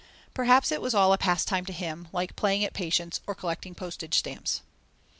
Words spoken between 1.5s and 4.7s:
for him, like playing at patience, or collecting postage stamps?